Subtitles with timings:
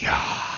[0.00, 0.57] your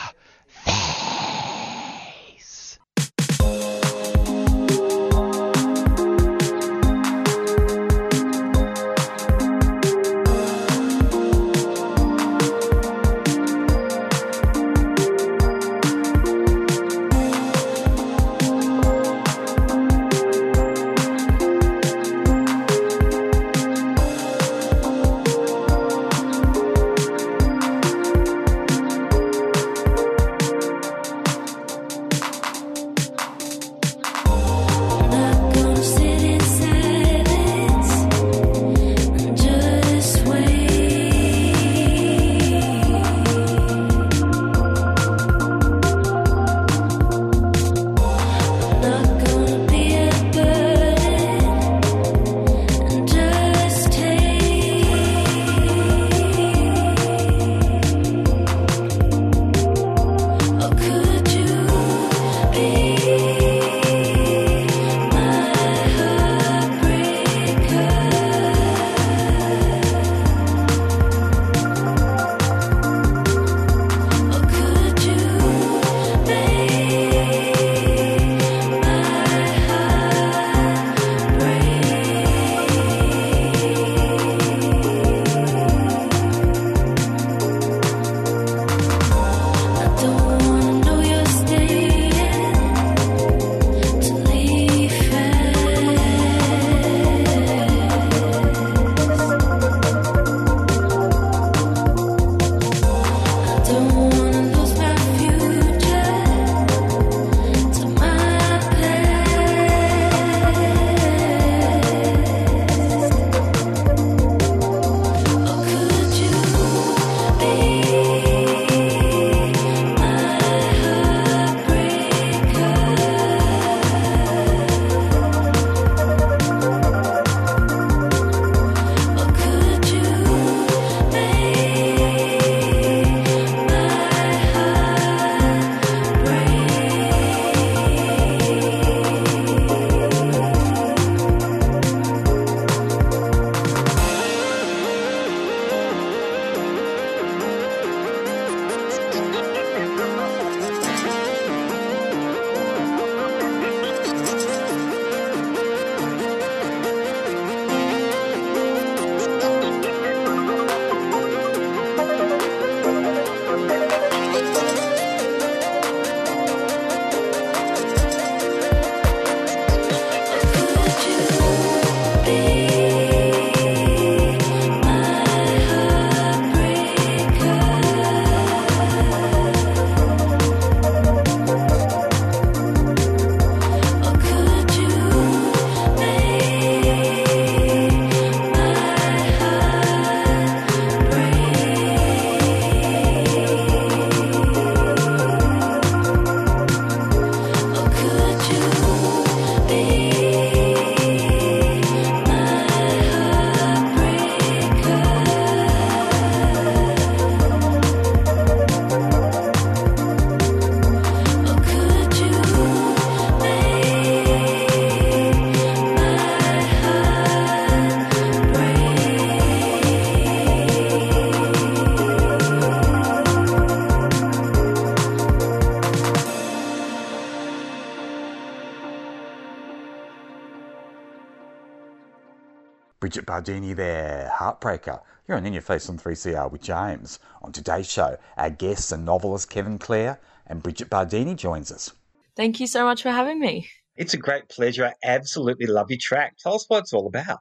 [233.11, 235.03] Brigitte Bardini there, Heartbreaker.
[235.27, 237.19] You're on In Ya Face on 3CR with James.
[237.43, 240.17] On today's show, our guests and novelist Kevin Klehr
[240.47, 241.93] and Brigitte Bardini joins us.
[242.37, 243.69] Thank you so much for having me.
[243.97, 244.87] It's a great pleasure.
[244.87, 246.37] I absolutely love your track.
[246.41, 247.41] Tell us what it's all about.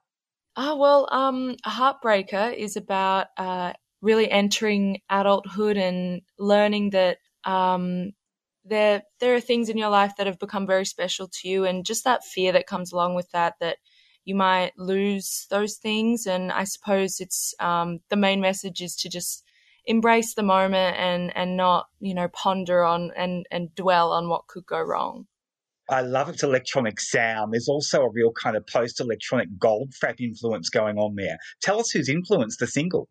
[0.55, 8.13] Ah, well, um, heartbreaker is about uh, really entering adulthood and learning that um,
[8.65, 11.85] there there are things in your life that have become very special to you, and
[11.85, 13.77] just that fear that comes along with that that
[14.29, 16.27] you might lose those things.
[16.27, 19.43] And I suppose it's um, the main message is to just
[19.85, 24.45] embrace the moment and and not you know ponder on and and dwell on what
[24.45, 25.25] could go wrong.
[25.89, 27.51] I love its electronic sound.
[27.51, 31.39] There's also a real kind of post electronic gold Goldfrapp influence going on there.
[31.63, 33.09] Tell us who's influenced the single.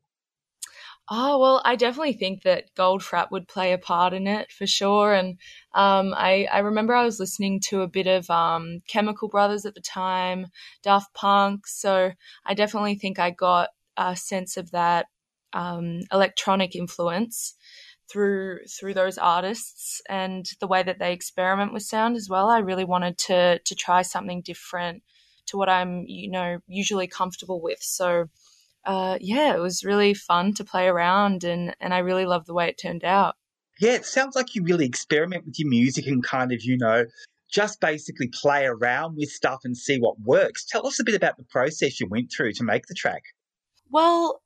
[1.10, 5.14] Oh, well, I definitely think that Goldfrapp would play a part in it for sure.
[5.14, 5.38] And
[5.74, 9.74] um, I, I remember I was listening to a bit of um, Chemical Brothers at
[9.74, 10.48] the time,
[10.82, 11.66] Daft Punk.
[11.66, 12.12] So
[12.44, 15.06] I definitely think I got a sense of that
[15.54, 17.54] um, electronic influence.
[18.10, 22.48] through through those artists and the way that they experiment with sound as well.
[22.50, 25.02] I really wanted to to try something different
[25.46, 27.78] to what I'm you know usually comfortable with.
[27.82, 28.28] So
[28.84, 32.54] uh, yeah, it was really fun to play around, and and I really loved the
[32.54, 33.36] way it turned out.
[33.80, 37.04] Yeah, it sounds like you really experiment with your music and kind of, you know,
[37.50, 40.64] just basically play around with stuff and see what works.
[40.64, 43.22] Tell us a bit about the process you went through to make the track.
[43.90, 44.42] Well,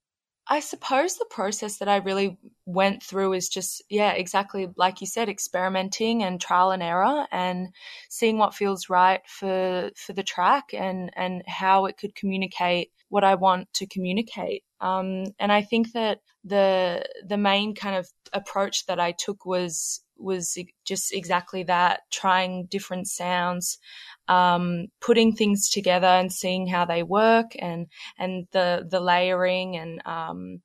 [0.49, 2.37] I suppose the process that I really
[2.67, 7.69] went through is just, yeah, exactly like you said, experimenting and trial and error and
[8.09, 13.25] seeing what feels right for for the track and and how it could communicate what
[13.25, 14.65] I want to communicate.
[14.81, 20.01] Um, and I think that the the main kind of approach that I took was
[20.23, 23.79] was just exactly that, trying different sounds,
[24.29, 27.87] um, putting things together and seeing how they work, and
[28.19, 30.63] and the the layering and um,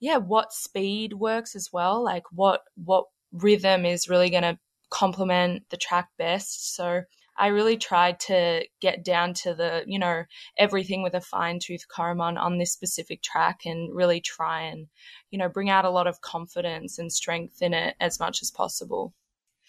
[0.00, 4.58] yeah, what speed works as well, like what what rhythm is really going to
[4.90, 6.74] complement the track best.
[6.74, 7.02] So
[7.38, 10.24] I really tried to get down to the, you know,
[10.58, 14.88] everything with a fine tooth comb on, on this specific track and really try and,
[15.30, 18.50] you know, bring out a lot of confidence and strength in it as much as
[18.50, 19.14] possible.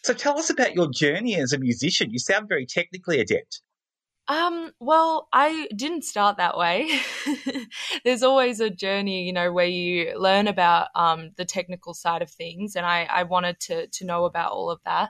[0.04, 2.12] So tell us about your journey as a musician.
[2.12, 3.62] You sound very technically adept.
[4.30, 7.00] Um, well, I didn't start that way.
[8.06, 12.30] There's always a journey, you know, where you learn about um, the technical side of
[12.30, 15.10] things, and I, I wanted to to know about all of that.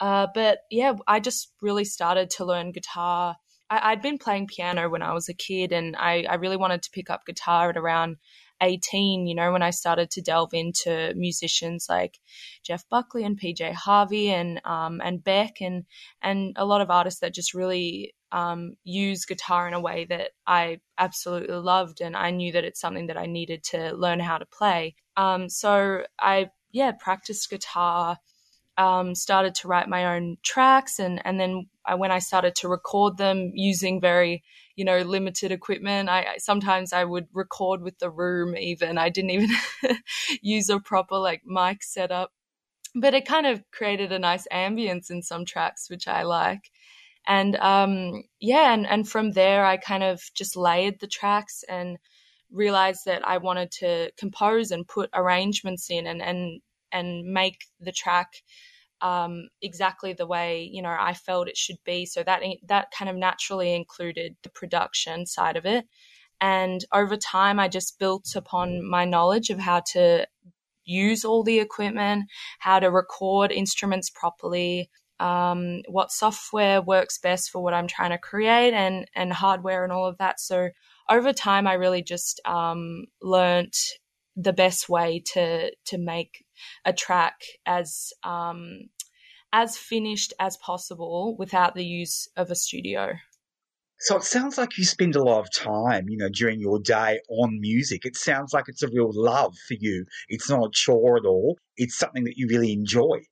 [0.00, 3.36] Uh, but yeah, I just really started to learn guitar.
[3.68, 6.82] I, had been playing piano when I was a kid, and I, I really wanted
[6.82, 8.16] to pick up guitar at around
[8.60, 12.18] 18, you know, when I started to delve into musicians like
[12.62, 15.84] Jeff Buckley and PJ Harvey and um, and Beck and
[16.22, 20.30] and a lot of artists that just really um, use guitar in a way that
[20.46, 24.38] I absolutely loved, and I knew that it's something that I needed to learn how
[24.38, 24.94] to play.
[25.16, 28.18] Um, so I yeah practiced guitar
[28.78, 32.68] um, started to write my own tracks and and then I, when I started to
[32.68, 34.42] record them using very
[34.74, 38.98] you know limited equipment I, I sometimes I would record with the room even.
[38.98, 39.50] I didn't even
[40.42, 42.32] use a proper like mic setup.
[42.94, 46.70] But it kind of created a nice ambience in some tracks which I like.
[47.26, 51.98] And um, yeah and and from there I kind of just layered the tracks and
[52.52, 56.60] realized that I wanted to compose and put arrangements in and and
[56.92, 58.42] and make the track
[59.02, 62.06] um, exactly the way you know I felt it should be.
[62.06, 65.86] So that that kind of naturally included the production side of it.
[66.40, 70.26] And over time, I just built upon my knowledge of how to
[70.84, 72.24] use all the equipment,
[72.58, 78.18] how to record instruments properly, um, what software works best for what I'm trying to
[78.18, 80.40] create, and and hardware and all of that.
[80.40, 80.70] So
[81.10, 83.76] over time, I really just um, learnt
[84.36, 86.44] the best way to to make
[86.84, 88.88] a track as um,
[89.52, 93.12] as finished as possible without the use of a studio.
[93.98, 97.20] So it sounds like you spend a lot of time, you know, during your day
[97.30, 98.04] on music.
[98.04, 100.04] It sounds like it's a real love for you.
[100.28, 101.56] It's not a chore at all.
[101.78, 103.22] It's something that you really enjoy.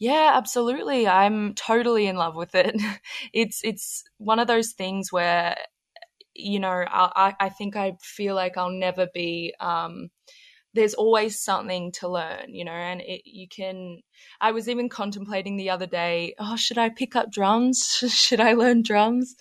[0.00, 1.06] Yeah, absolutely.
[1.06, 2.80] I'm totally in love with it.
[3.32, 5.56] It's it's one of those things where
[6.34, 9.54] you know, I, I think I feel like I'll never be.
[9.60, 10.08] Um,
[10.74, 14.00] there's always something to learn, you know, and it, you can.
[14.40, 17.82] I was even contemplating the other day, oh, should I pick up drums?
[18.08, 19.34] should I learn drums?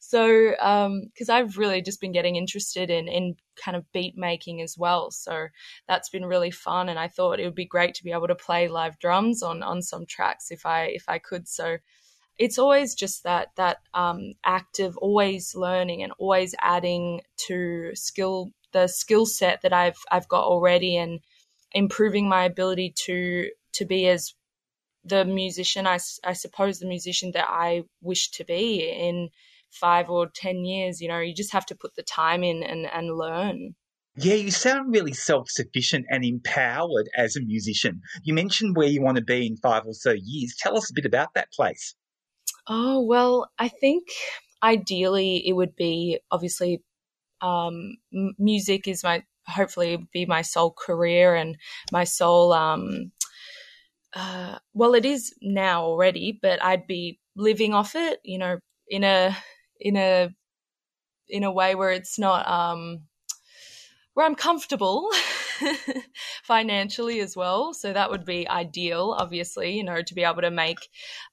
[0.00, 4.62] So, because um, I've really just been getting interested in in kind of beat making
[4.62, 5.48] as well, so
[5.88, 8.34] that's been really fun, and I thought it would be great to be able to
[8.34, 11.48] play live drums on on some tracks if I if I could.
[11.48, 11.78] So,
[12.38, 18.86] it's always just that that um, active, always learning and always adding to skill the
[18.88, 21.20] skill set that I've I've got already and
[21.72, 24.34] improving my ability to to be as
[25.02, 29.30] the musician I, I suppose the musician that I wish to be in
[29.70, 31.00] five or ten years.
[31.00, 33.74] You know, you just have to put the time in and and learn.
[34.18, 38.02] Yeah, you sound really self sufficient and empowered as a musician.
[38.24, 40.54] You mentioned where you want to be in five or so years.
[40.58, 41.94] Tell us a bit about that place.
[42.68, 44.04] Oh, well, I think
[44.62, 46.82] ideally it would be obviously
[47.40, 47.96] um,
[48.38, 51.56] music is my hopefully be my sole career and
[51.92, 53.12] my sole um,
[54.14, 59.04] uh, well it is now already but i'd be living off it you know in
[59.04, 59.36] a
[59.80, 60.30] in a
[61.28, 63.00] in a way where it's not um
[64.14, 65.10] where i'm comfortable
[66.42, 67.74] financially as well.
[67.74, 70.78] So that would be ideal, obviously, you know, to be able to make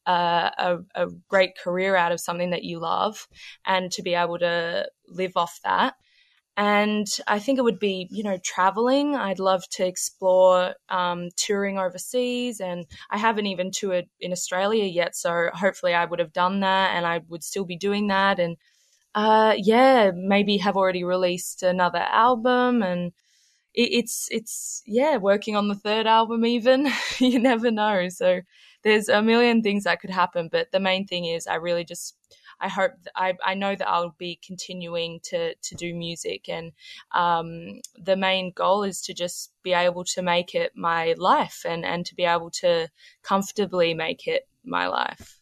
[0.05, 3.27] uh, a, a great career out of something that you love
[3.65, 5.95] and to be able to live off that.
[6.55, 9.15] and I think it would be, you know, traveling.
[9.15, 15.15] I'd love to explore um, touring overseas, and I haven't even toured in Australia yet.
[15.15, 18.39] So hopefully, I would have done that, and I would still be doing that.
[18.39, 18.57] And
[19.15, 23.13] uh, yeah, maybe have already released another album, and
[23.73, 26.45] it, it's it's yeah, working on the third album.
[26.45, 26.89] Even
[27.19, 28.09] you never know.
[28.09, 28.41] So
[28.83, 32.15] there's a million things that could happen, but the main thing is I really just
[32.59, 36.71] I hope I, I know that I'll be continuing to to do music, and
[37.13, 41.85] um, the main goal is to just be able to make it my life, and
[41.85, 42.89] and to be able to
[43.21, 45.39] comfortably make it my life.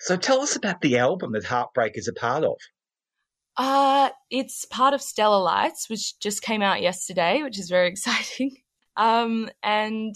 [0.00, 2.56] So tell us about the album that Heartbreak is a part of.
[3.56, 8.56] Uh, it's part of Stellar Lights, which just came out yesterday, which is very exciting.
[8.96, 10.14] Um, and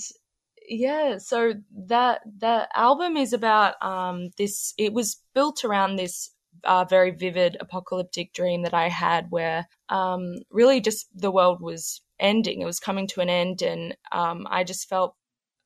[0.67, 1.55] yeah, so
[1.89, 4.73] that the album is about um, this.
[4.79, 6.31] It was built around this
[6.63, 12.01] uh, very vivid apocalyptic dream that I had, where um, really just the world was
[12.19, 12.61] ending.
[12.61, 15.17] It was coming to an end, and um, I just felt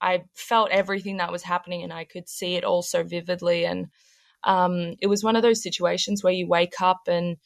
[0.01, 3.65] I felt everything that was happening, and I could see it all so vividly.
[3.65, 3.87] And
[4.45, 7.37] um, it was one of those situations where you wake up and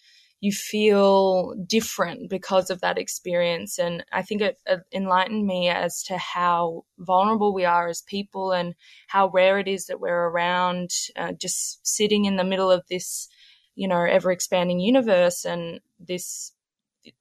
[0.42, 3.78] you feel different because of that experience.
[3.78, 8.50] And I think it, it, enlightened me as to how vulnerable we are as people
[8.50, 8.74] and
[9.06, 13.28] how rare it is that we're around, uh, just sitting in the middle of this,
[13.76, 16.52] you know, ever expanding universe and this,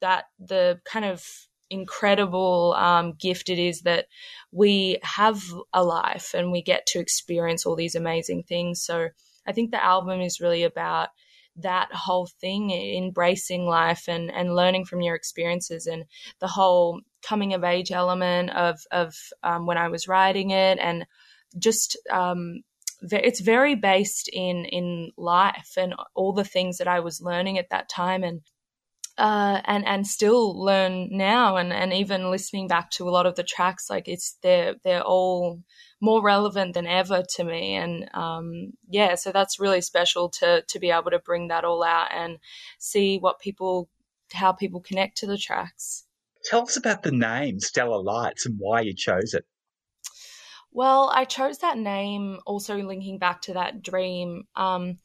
[0.01, 1.23] that the kind of
[1.69, 4.07] incredible um, gift it is that
[4.51, 8.81] we have a life and we get to experience all these amazing things.
[8.81, 9.09] So
[9.45, 11.09] I think the album is really about
[11.57, 16.05] that whole thing, embracing life and, and learning from your experiences and
[16.39, 21.05] the whole coming of age element of, of um, when I was writing it and
[21.59, 22.61] just, um,
[23.01, 27.69] it's very based in, in life and all the things that I was learning at
[27.69, 28.41] that time and,
[29.17, 33.35] uh, and and still learn now and, and even listening back to a lot of
[33.35, 35.61] the tracks like it's they're they're all
[36.01, 37.75] more relevant than ever to me.
[37.75, 41.83] And um, yeah, so that's really special to to be able to bring that all
[41.83, 42.39] out and
[42.79, 43.87] see what people,
[44.33, 46.05] how people connect to the tracks.
[46.49, 49.45] Tell us about the name Stellar Lights and why you chose it.
[50.71, 54.45] Well, I chose that name also linking back to that dream.
[54.55, 54.97] Um,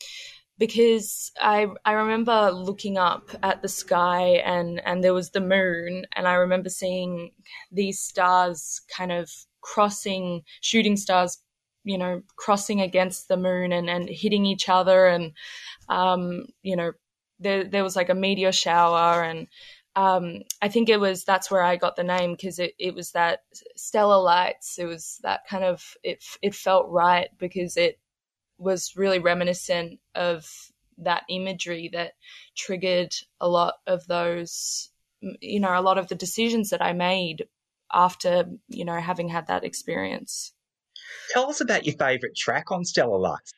[0.59, 6.07] because I I remember looking up at the sky and and there was the moon
[6.15, 7.33] and I remember seeing
[7.71, 9.31] these stars kind of
[9.67, 11.39] crossing shooting stars
[11.83, 15.33] you know crossing against the moon and, and hitting each other and
[15.89, 16.93] um, you know
[17.41, 19.49] there there was like a meteor shower and
[19.97, 23.13] um, I think it was that's where I got the name because it, it was
[23.13, 23.41] that
[23.77, 24.79] stellar lights.
[24.79, 27.99] It was that kind of it it felt right because it
[28.59, 30.47] was really reminiscent of
[30.99, 32.13] that imagery that
[32.57, 34.91] triggered a lot of those
[35.41, 37.47] you know a lot of the decisions that I made
[37.93, 40.53] after you know having had that experience.
[41.33, 43.53] Tell us about your favorite track on Stellar Lights.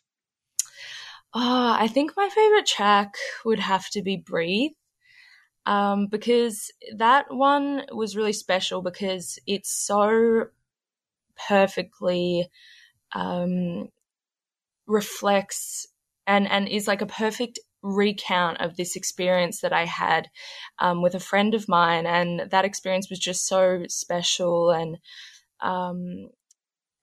[1.35, 4.73] Oh, I think my favorite track would have to be Breathe.
[5.67, 10.47] Um, because that one was really special because it's so
[11.49, 12.49] perfectly
[13.15, 13.89] um,
[14.87, 15.87] reflects
[16.27, 20.29] and and is like a perfect recount of this experience that I had
[20.79, 24.99] um, with a friend of mine, and that experience was just so special and
[25.61, 26.31] um,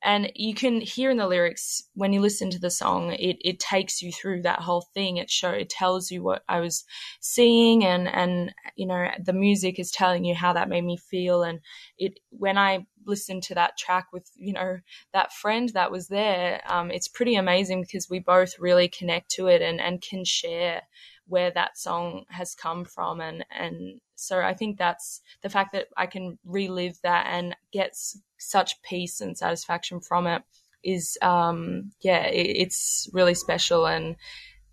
[0.05, 3.59] and you can hear in the lyrics when you listen to the song it, it
[3.59, 5.17] takes you through that whole thing.
[5.17, 6.85] It show it tells you what i was
[7.19, 11.43] seeing and and you know the music is telling you how that made me feel.
[11.43, 11.59] And
[11.97, 14.79] it when i listened to that track with you know
[15.13, 19.47] that friend that was there um, it's pretty amazing because we both really connect to
[19.47, 20.81] it and and can share
[21.27, 25.87] where that song has come from and and so I think that's the fact that
[25.97, 27.97] I can relive that and get
[28.37, 30.43] such peace and satisfaction from it
[30.83, 34.15] is um yeah it, it's really special and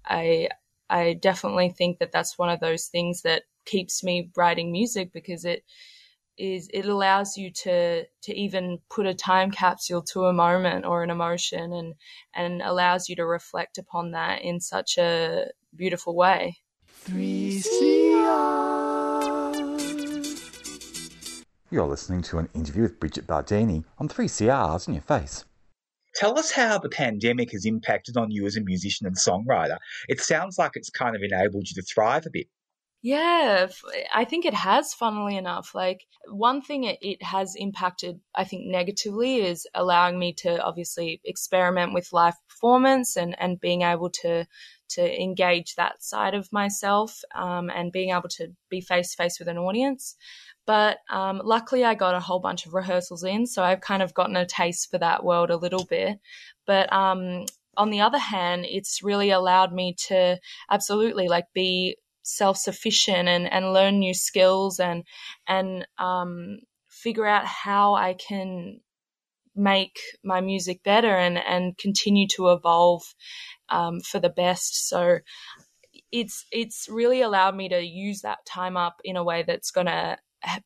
[0.05, 0.49] I
[0.91, 5.45] I definitely think that that's one of those things that keeps me writing music because
[5.45, 5.65] it
[6.39, 11.03] is it allows you to to even put a time capsule to a moment or
[11.03, 11.95] an emotion and
[12.35, 16.57] and allows you to reflect upon that in such a beautiful way.
[17.07, 18.63] 3CR.
[21.71, 25.45] You're listening to an interview with Brigitte Bardini on 3CR's In Ya Face.
[26.15, 29.79] Tell us how the pandemic has impacted on you as a musician and songwriter.
[30.09, 32.49] It sounds like it's kind of enabled you to thrive a bit.
[33.05, 33.67] Yeah,
[34.15, 35.75] I think it has, funnily enough.
[35.75, 41.95] Like, one thing it, has impacted, I think, negatively is allowing me to obviously experiment
[41.95, 44.47] with live performance and, and being able to
[44.91, 49.39] to engage that side of myself um, and being able to be face to face
[49.39, 50.17] with an audience.
[50.67, 54.15] But um, luckily, I got a whole bunch of rehearsals in, so I've kind of
[54.15, 56.21] gotten a taste for that world a little bit.
[56.67, 60.39] But um, on the other hand, it's really allowed me to
[60.71, 65.05] absolutely like be self sufficient and, and learn new skills and
[65.47, 68.81] and um, figure out how I can
[69.55, 73.03] make my music better and, and continue to evolve
[73.69, 74.89] um, for the best.
[74.89, 75.19] So
[76.11, 79.87] it's it's really allowed me to use that time up in a way that's going
[79.87, 80.19] to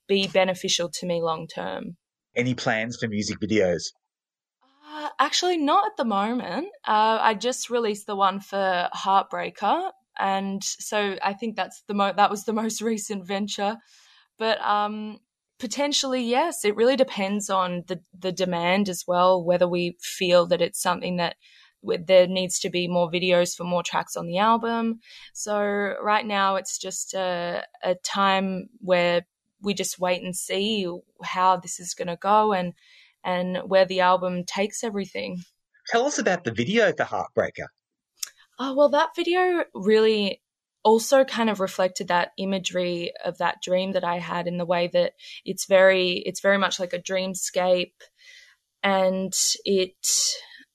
[0.08, 1.96] be beneficial to me long term.
[2.34, 3.92] Any plans for music videos?
[4.88, 6.68] Uh, actually, not at the moment.
[6.86, 12.14] Uh, I just released the one for Heartbreaker, and so I think that's the mo-
[12.16, 13.76] that was the most recent venture.
[14.38, 15.18] But um,
[15.58, 16.64] potentially, yes.
[16.64, 19.42] It really depends on the the demand as well.
[19.42, 21.36] Whether we feel that it's something that
[21.82, 25.00] there needs to be more videos for more tracks on the album.
[25.32, 29.26] So right now, it's just a, a time where
[29.62, 30.86] we just wait and see
[31.22, 32.72] how this is going to go and
[33.24, 35.42] and where the album takes everything.
[35.88, 37.66] Tell us about the video for Heartbreaker.
[38.58, 40.42] Oh, well, that video really
[40.82, 44.88] also kind of reflected that imagery of that dream that I had in the way
[44.92, 47.92] that it's very it's very much like a dreamscape.
[48.82, 49.34] And
[49.64, 49.96] it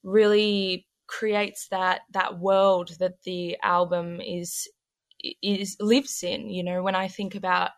[0.03, 4.67] really creates that that world that the album is
[5.41, 7.71] is lives in you know when i think about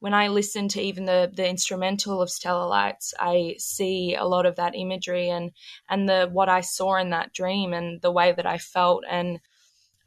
[0.00, 4.46] when I listen to even the the instrumental of Stellar Lights, I see a lot
[4.46, 5.52] of that imagery and
[5.88, 9.04] and the what I saw in that dream and the way that I felt.
[9.08, 9.40] And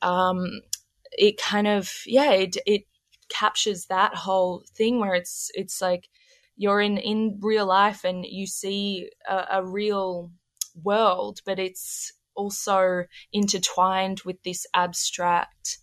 [0.02, 0.62] um,
[1.12, 2.84] it kind of yeah it it
[3.30, 6.10] captures that whole thing where it's it's like
[6.58, 10.32] you're in in real life and you see a, a real
[10.84, 15.78] world, but it's also intertwined with this abstract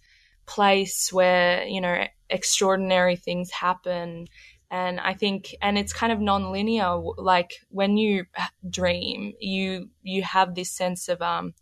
[0.50, 4.26] place where you know extraordinary things happen.
[4.73, 6.99] And i think and it's kind of non-linear.
[7.16, 8.25] Like when you
[8.69, 11.54] dream you you have this sense of um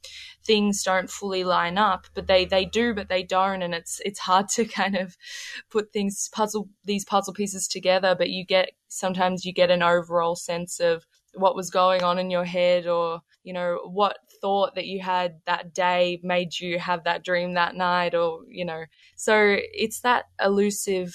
[0.44, 3.62] things don't fully line up but they they do but they don't.
[3.62, 5.16] And it's it's hard to kind of
[5.70, 10.36] put things puzzle these puzzle pieces together but you get sometimes you get an overall
[10.36, 14.86] sense of what was going on in your head or you know what thought that
[14.86, 18.84] you had that day made you have that dream that night or you know.
[19.16, 21.14] So it's that elusive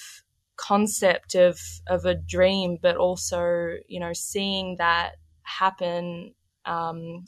[0.56, 6.34] concept of of a dream but also you know seeing that happen
[6.66, 7.24] um,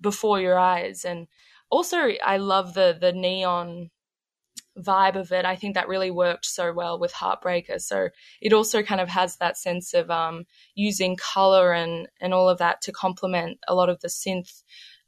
[0.00, 1.04] before your eyes.
[1.04, 1.26] And
[1.70, 3.88] also i love the the neon
[4.78, 8.08] vibe of it i think that really worked so well with heartbreaker so
[8.40, 12.58] it also kind of has that sense of um, using color and and all of
[12.58, 14.62] that to complement a lot of the synth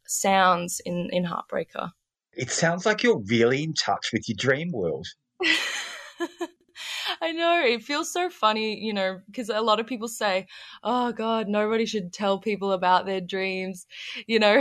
[0.06, 1.90] sounds in in heartbreaker
[2.36, 5.06] It sounds like you're really in touch with your dream world.
[7.22, 10.46] I know it feels so funny, you know, because a lot of people say,
[10.82, 13.86] "Oh God, nobody should tell people about their dreams,"
[14.26, 14.60] you know.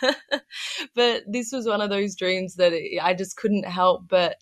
[0.94, 2.72] but this was one of those dreams that
[3.02, 4.36] I just couldn't help but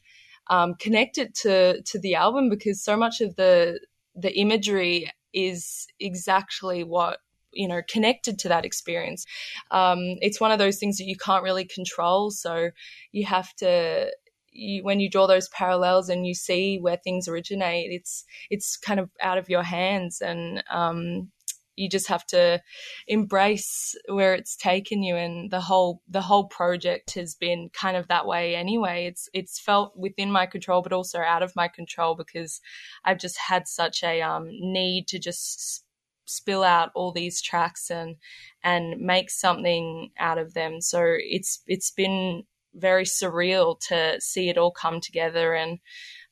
[0.49, 3.81] um, connect it to to the album because so much of the
[4.15, 7.19] the imagery is exactly what
[7.53, 9.25] you know connected to that experience.
[9.71, 12.71] Um, it's one of those things that you can't really control, so
[13.13, 14.11] you have to
[14.53, 19.01] you, when you draw those parallels and you see where things originate, it's it's kind
[19.01, 21.31] of out of your hands, and um,
[21.77, 22.61] you just have to
[23.09, 25.17] embrace where it's taken you.
[25.17, 29.07] And the whole the whole project has been kind of that way anyway.
[29.07, 32.61] It's it's felt within my control, but also out of my control because
[33.05, 35.85] I've just had such a um, need to just
[36.25, 38.17] spill out all these tracks and
[38.63, 40.81] and make something out of them.
[40.81, 45.79] So it's it's been very surreal to see it all come together and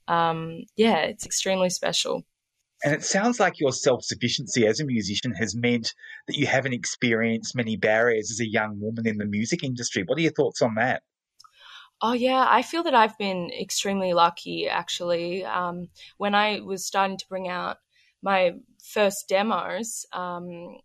[0.08, 2.24] um, yeah it's extremely special
[2.84, 5.94] And it sounds like your self sufficiency as a musician has meant
[6.26, 10.02] that you haven't experienced many barriers as a young woman in the music industry.
[10.06, 11.02] What are your thoughts on that?
[12.02, 17.16] oh yeah i feel that i've been extremely lucky actually um, when i was starting
[17.16, 17.78] to bring out
[18.22, 20.76] my first demos um,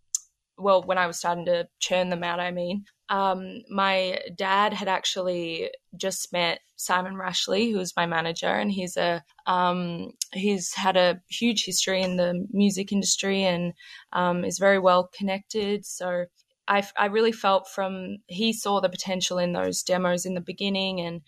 [0.57, 4.87] well when i was starting to churn them out i mean um, my dad had
[4.87, 10.97] actually just met Simon Rashley, who is my manager, and he's a um, he's had
[10.97, 13.73] a huge history in the music industry and
[14.13, 15.85] um, is very well connected.
[15.85, 16.25] So
[16.67, 20.99] I, I really felt from he saw the potential in those demos in the beginning,
[20.99, 21.21] and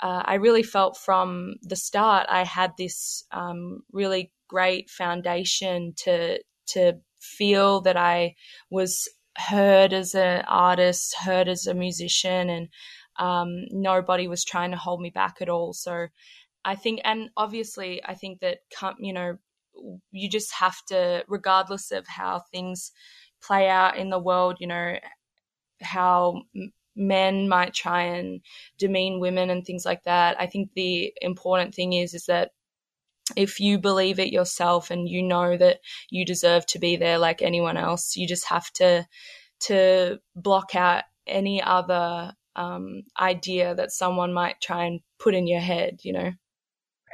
[0.00, 6.38] uh, I really felt from the start I had this um, really great foundation to
[6.68, 8.34] to feel that I
[8.70, 12.68] was heard as an artist, heard as a musician, and
[13.18, 15.72] um, nobody was trying to hold me back at all.
[15.72, 16.08] So
[16.64, 18.58] I think, and obviously, I think that
[18.98, 19.38] you know,
[20.10, 22.92] you just have to, regardless of how things
[23.42, 24.96] play out in the world, you know,
[25.80, 26.42] how
[26.94, 28.40] men might try and
[28.78, 30.40] demean women and things like that.
[30.40, 32.50] I think the important thing is is that
[33.36, 35.80] if you believe it yourself and you know that
[36.10, 39.06] you deserve to be there like anyone else, you just have to
[39.60, 45.60] to block out any other um, idea that someone might try and put in your
[45.60, 46.00] head.
[46.02, 46.32] You know.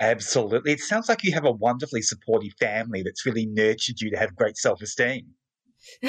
[0.01, 0.73] Absolutely.
[0.73, 4.37] It sounds like you have a wonderfully supportive family that's really nurtured you to have
[4.37, 5.27] great self esteem.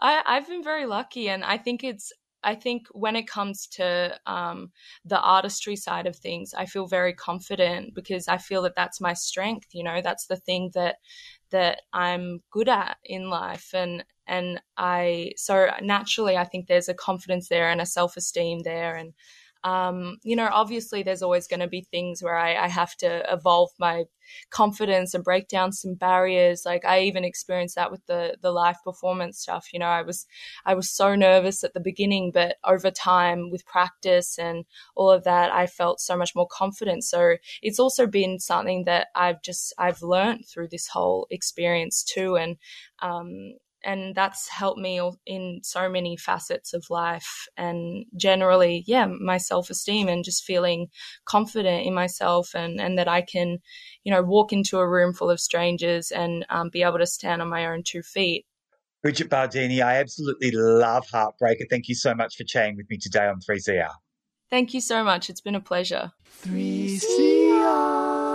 [0.00, 2.12] I, I've been very lucky, and I think it's
[2.44, 4.72] I think when it comes to um,
[5.04, 9.14] the artistry side of things, I feel very confident because I feel that that's my
[9.14, 9.68] strength.
[9.72, 10.96] You know, that's the thing that
[11.50, 16.94] that I'm good at in life, and and I so naturally I think there's a
[16.94, 19.12] confidence there and a self esteem there, and
[19.64, 23.22] um, you know, obviously there's always going to be things where I, I, have to
[23.32, 24.04] evolve my
[24.50, 26.62] confidence and break down some barriers.
[26.66, 29.68] Like I even experienced that with the the live performance stuff.
[29.72, 30.26] You know, I was
[30.66, 34.64] I was so nervous at the beginning, but over time with practice and
[34.96, 37.04] all of that, I felt so much more confident.
[37.04, 42.36] So it's also been something that I've just I've learned through this whole experience too,
[42.36, 42.56] and
[43.00, 49.36] um, and that's helped me in so many facets of life and generally yeah my
[49.36, 50.88] self-esteem and just feeling
[51.24, 53.58] confident in myself and and that i can
[54.04, 57.40] you know walk into a room full of strangers and um, be able to stand
[57.42, 58.46] on my own two feet.
[59.02, 61.68] Brigitte Bardini i absolutely love heartbreaker.
[61.68, 63.90] Thank you so much for chatting with me today on 3cr
[64.52, 65.30] thank you so much.
[65.30, 66.12] It's been a pleasure.
[66.44, 68.31] 3cr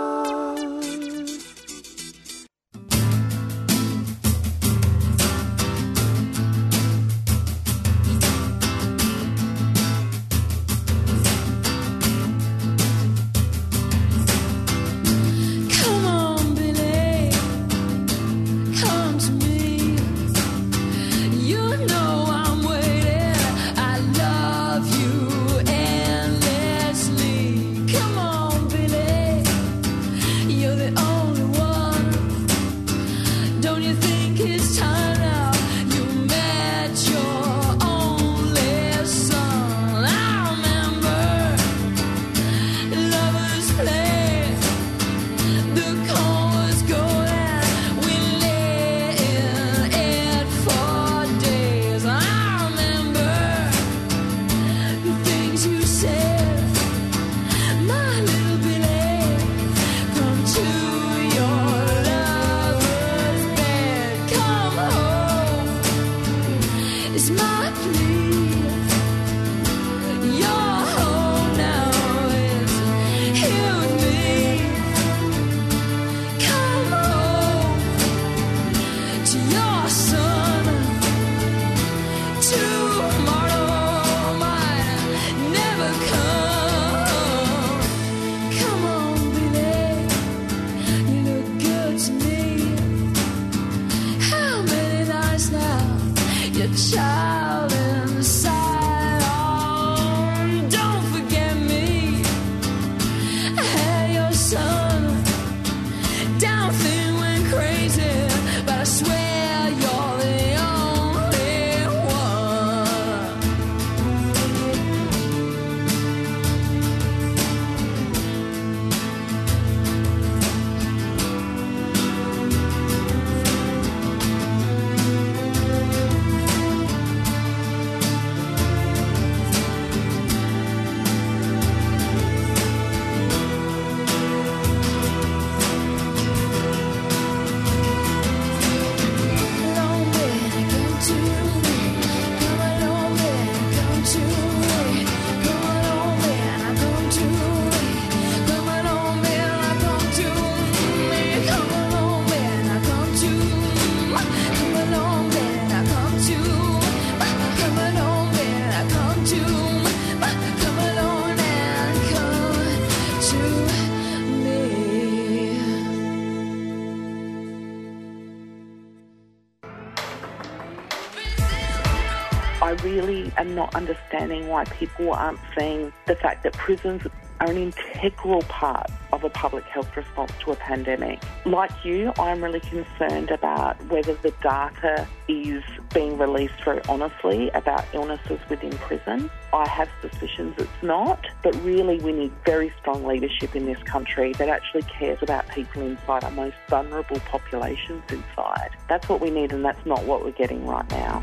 [173.38, 177.02] am not understanding why people aren't seeing the fact that prisons
[177.40, 181.22] are an integral part of a public health response to a pandemic.
[181.44, 185.62] Like you, I'm really concerned about whether the data is
[185.94, 189.30] being released very honestly about illnesses within prison.
[189.52, 194.32] I have suspicions it's not, but really we need very strong leadership in this country
[194.34, 198.70] that actually cares about people inside our most vulnerable populations inside.
[198.88, 201.22] That's what we need, and that's not what we're getting right now.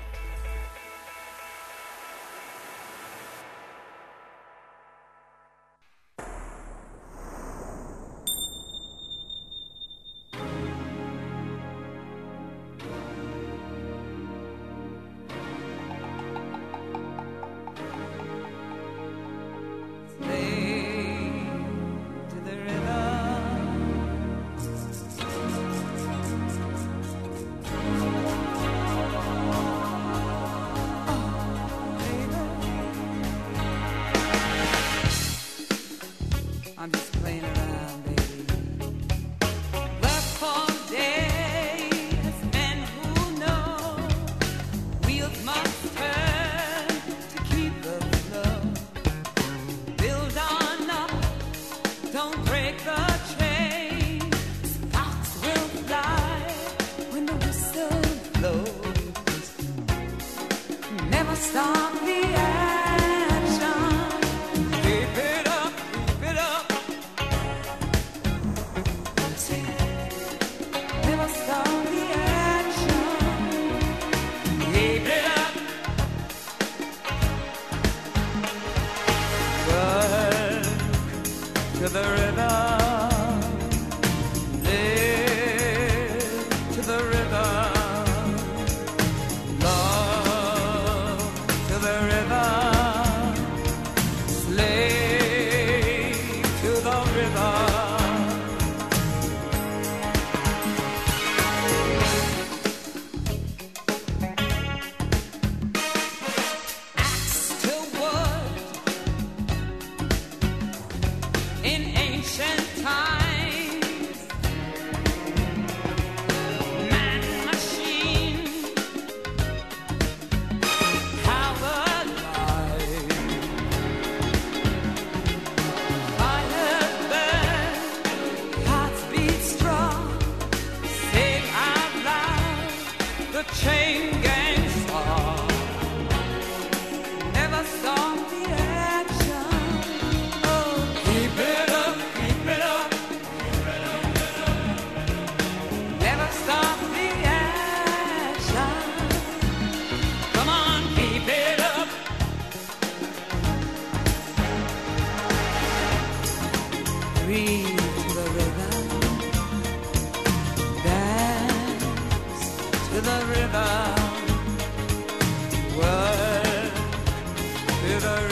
[168.01, 168.30] that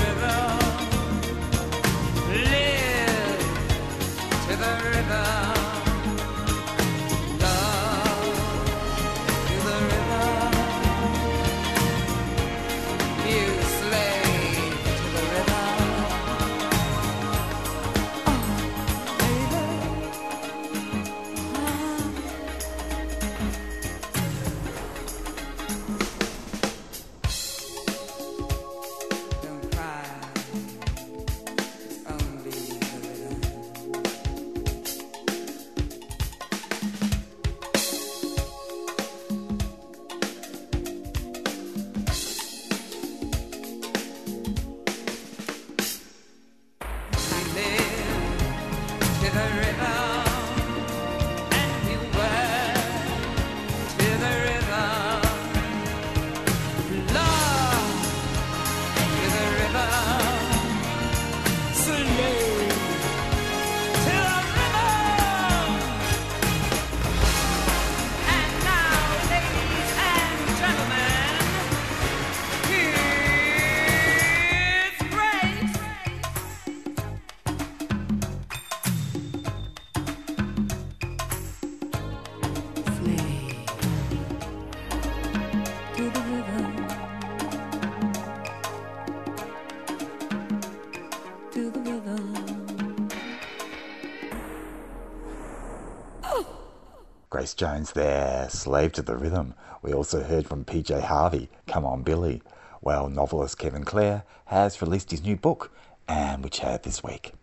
[97.59, 99.53] Jones there, Slave to the Rhythm.
[99.81, 102.41] We also heard from PJ Harvey, Come On Billy.
[102.79, 105.69] Well, novelist Kevin Klehr has released his new book,
[106.07, 107.33] and we chat this week.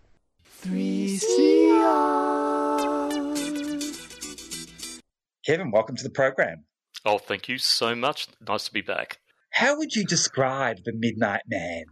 [0.62, 1.20] 3CR.
[5.44, 6.64] Kevin, welcome to the program.
[7.04, 8.28] Oh, thank you so much.
[8.48, 9.18] Nice to be back.
[9.50, 11.84] How would you describe The Midnight Man?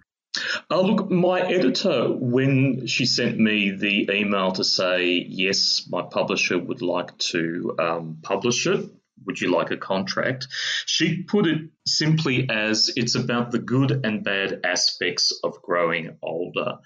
[0.70, 6.58] Uh, look, my editor, when she sent me the email to say, yes, my publisher
[6.58, 8.90] would like to um, publish it,
[9.26, 10.48] would you like a contract?
[10.86, 16.78] She put it simply as it's about the good and bad aspects of growing older.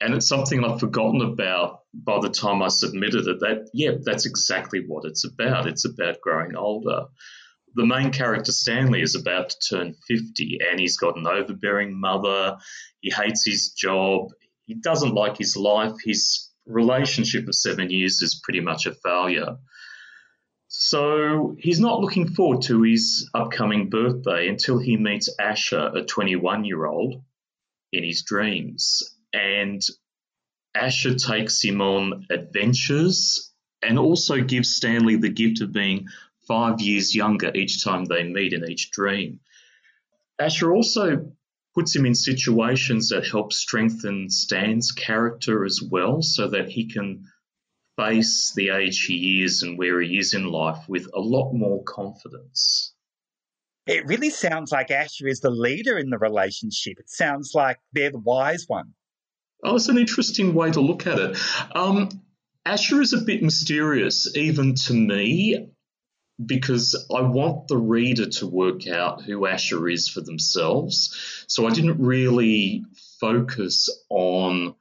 [0.00, 3.40] And it's something I'd forgotten about by the time I submitted it.
[3.40, 5.66] That, yeah, that's exactly what it's about.
[5.66, 7.06] It's about growing older
[7.76, 12.56] the main character Stanley is about to turn 50 and he's got an overbearing mother.
[13.00, 14.30] He hates his job.
[14.64, 15.92] He doesn't like his life.
[16.02, 19.58] His relationship of seven years is pretty much a failure.
[20.68, 26.64] So he's not looking forward to his upcoming birthday until he meets Asher, a 21
[26.64, 27.22] year old,
[27.92, 29.02] in his dreams.
[29.34, 29.82] And
[30.74, 36.08] Asher takes him on adventures and also gives Stanley the gift of being
[36.46, 39.40] five years younger each time they meet in each dream.
[40.38, 41.32] Asher also
[41.74, 47.24] puts him in situations that help strengthen Stan's character as well so that he can
[47.96, 51.82] face the age he is and where he is in life with a lot more
[51.84, 52.94] confidence.
[53.86, 56.98] It really sounds like Asher is the leader in the relationship.
[56.98, 58.94] It sounds like they're the wise one.
[59.62, 61.38] Oh, it's an interesting way to look at it.
[61.74, 62.08] Um,
[62.64, 65.68] Asher is a bit mysterious, even to me
[66.44, 71.44] because I want the reader to work out who Asher is for themselves.
[71.46, 72.84] So I didn't really
[73.20, 74.74] focus on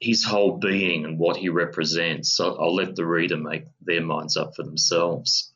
[0.00, 2.32] his whole being and what he represents.
[2.32, 5.52] So I'll let the reader make their minds up for themselves.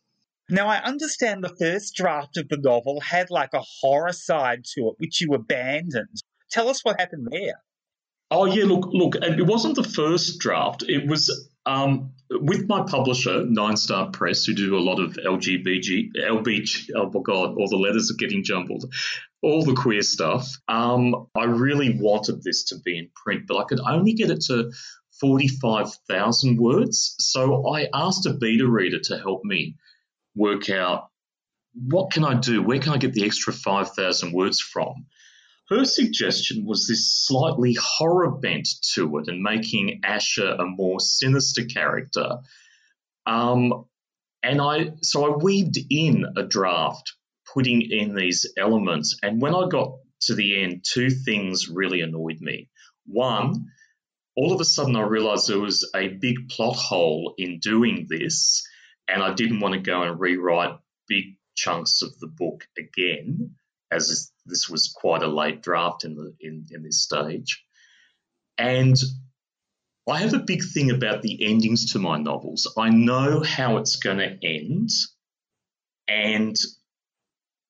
[0.51, 4.89] Now, I understand the first draft of the novel had like a horror side to
[4.89, 6.23] it, which you abandoned.
[6.51, 7.63] Tell us what happened there.
[8.31, 9.17] Oh yeah, look, look.
[9.17, 10.85] It wasn't the first draft.
[10.87, 16.91] It was um, with my publisher, NineStar Press, who do a lot of LGBT, LBG,
[16.97, 18.93] oh my God, all the letters are getting jumbled,
[19.43, 20.49] all the queer stuff.
[20.67, 24.43] Um, I really wanted this to be in print, but I could only get it
[24.47, 24.73] to
[25.21, 27.15] 45,000 words.
[27.19, 29.77] So I asked a beta reader to help me
[30.35, 31.11] work out
[31.75, 32.63] what can I do?
[32.63, 35.07] Where can I get the extra 5,000 words from?
[35.69, 41.65] Her suggestion was this slightly horror bent to it and making Asher a more sinister
[41.65, 42.39] character.
[43.27, 43.85] Um,
[44.43, 47.13] and I so I weaved in a draft,
[47.53, 49.19] putting in these elements.
[49.23, 52.71] And when I got to the end, two things really annoyed me.
[53.07, 53.67] One,
[54.37, 58.67] all of a sudden I realized there was a big plot hole in doing this,
[59.07, 60.79] and I didn't want to go and rewrite
[61.09, 63.57] big chunks of the book again
[63.91, 67.65] as this was quite a late draft in the in, in this stage.
[68.57, 68.97] And
[70.09, 72.73] I have a big thing about the endings to my novels.
[72.77, 74.91] I know how it's going to end,
[76.09, 76.57] and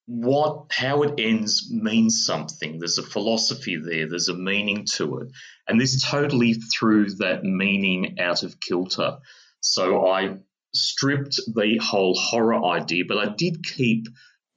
[0.06, 2.78] what how it ends means something.
[2.78, 4.08] There's a philosophy there.
[4.08, 5.28] There's a meaning to it,
[5.66, 9.18] and this totally threw that meaning out of kilter.
[9.60, 10.36] So I
[10.74, 14.06] stripped the whole horror idea, but I did keep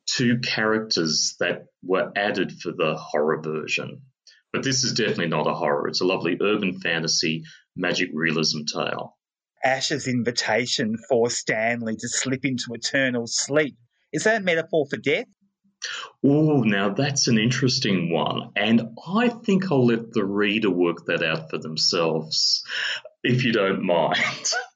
[0.08, 4.02] two characters that were added for the horror version.
[4.54, 5.88] But this is definitely not a horror.
[5.88, 7.44] It's a lovely urban fantasy
[7.76, 9.18] magic realism tale.
[9.64, 13.78] Ash's invitation for Stanley to slip into eternal sleep.
[14.12, 15.28] Is that a metaphor for death?
[16.24, 18.52] Oh, now that's an interesting one.
[18.56, 22.64] And I think I'll let the reader work that out for themselves,
[23.24, 24.20] if you don't mind.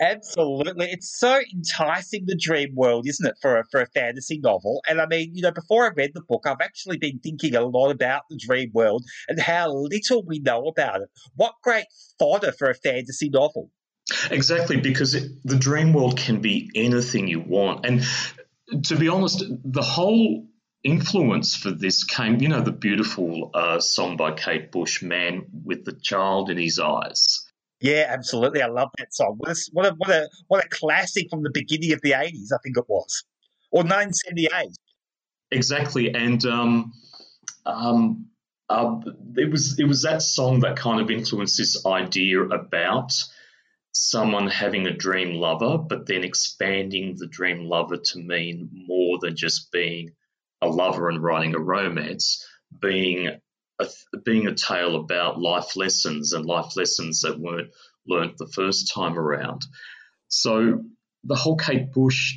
[0.00, 0.86] Absolutely.
[0.86, 4.82] It's so enticing, the dream world, isn't it, for a, for a fantasy novel?
[4.88, 7.62] And I mean, you know, before I read the book, I've actually been thinking a
[7.62, 11.08] lot about the dream world and how little we know about it.
[11.36, 11.86] What great
[12.18, 13.70] fodder for a fantasy novel.
[14.30, 17.84] Exactly, because it, the dream world can be anything you want.
[17.84, 18.04] And
[18.84, 20.46] to be honest, the whole
[20.82, 25.84] influence for this came, you know, the beautiful uh, song by Kate Bush, Man with
[25.84, 27.47] the Child in His Eyes.
[27.80, 28.62] Yeah, absolutely.
[28.62, 29.36] I love that song.
[29.38, 32.52] What a, what a, what a, what a classic from the beginning of the 80s,
[32.52, 33.24] I think it was,
[33.70, 34.76] or 1978.
[35.50, 36.12] Exactly.
[36.12, 36.92] And um,
[37.64, 38.26] um,
[38.68, 38.96] uh,
[39.36, 43.12] it was it was that song that kind of influenced this idea about
[43.92, 49.36] someone having a dream lover, but then expanding the dream lover to mean more than
[49.36, 50.10] just being
[50.60, 52.44] a lover and writing a romance,
[52.80, 53.30] being
[53.78, 53.86] a,
[54.24, 57.70] being a tale about life lessons and life lessons that weren't
[58.06, 59.62] learnt the first time around.
[60.28, 60.84] So
[61.24, 62.34] the whole Kate Bush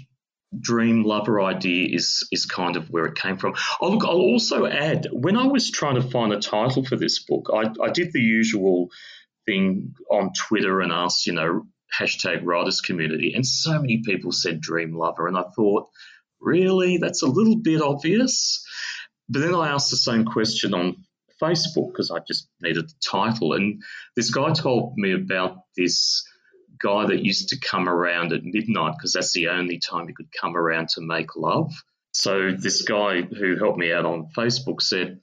[0.59, 3.55] dream lover idea is is kind of where it came from.
[3.79, 7.23] Oh, look, I'll also add when I was trying to find a title for this
[7.23, 8.89] book, I, I did the usual
[9.45, 11.65] thing on Twitter and asked, you know,
[11.97, 15.89] hashtag writers community, and so many people said dream lover, and I thought,
[16.39, 18.65] really, that's a little bit obvious.
[19.29, 20.97] But then I asked the same question on
[21.41, 23.81] Facebook because I just needed the title, and
[24.15, 26.25] this guy told me about this
[26.81, 30.31] guy that used to come around at midnight because that's the only time he could
[30.31, 31.71] come around to make love.
[32.13, 35.21] So this guy who helped me out on Facebook said,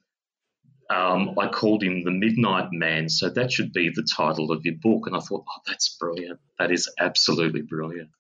[0.91, 4.77] um, I called him the Midnight Man, so that should be the title of your
[4.81, 5.07] book.
[5.07, 6.41] And I thought, oh, that's brilliant.
[6.59, 8.11] That is absolutely brilliant.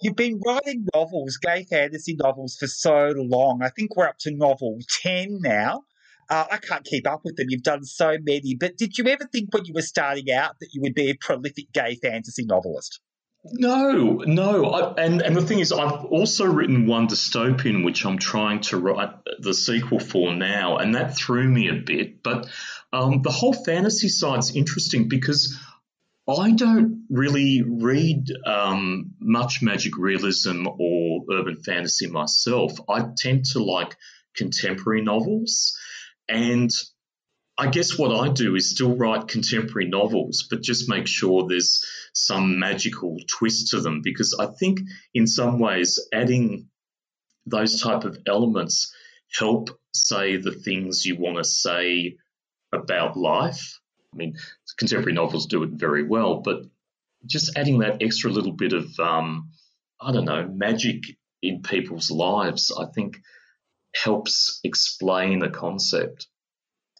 [0.00, 3.62] You've been writing novels, gay fantasy novels, for so long.
[3.62, 5.82] I think we're up to novel 10 now.
[6.30, 7.46] Uh, I can't keep up with them.
[7.48, 8.54] You've done so many.
[8.54, 11.14] But did you ever think when you were starting out that you would be a
[11.14, 13.00] prolific gay fantasy novelist?
[13.44, 14.66] No, no.
[14.66, 18.76] I, and, and the thing is, I've also written one dystopian, which I'm trying to
[18.76, 22.22] write the sequel for now, and that threw me a bit.
[22.22, 22.48] But
[22.92, 25.56] um, the whole fantasy side's interesting because
[26.28, 32.78] I don't really read um, much magic realism or urban fantasy myself.
[32.88, 33.96] I tend to like
[34.36, 35.78] contemporary novels.
[36.28, 36.70] And
[37.56, 41.84] I guess what I do is still write contemporary novels, but just make sure there's
[42.12, 44.80] some magical twist to them because I think
[45.12, 46.68] in some ways adding
[47.46, 48.94] those type of elements
[49.36, 52.16] help say the things you want to say
[52.72, 53.80] about life.
[54.12, 54.36] I mean,
[54.78, 56.62] contemporary novels do it very well, but
[57.26, 59.50] just adding that extra little bit of, um,
[60.00, 61.02] I don't know, magic
[61.42, 63.18] in people's lives, I think
[64.04, 66.28] helps explain a concept.